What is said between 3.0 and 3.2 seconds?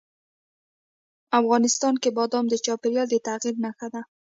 د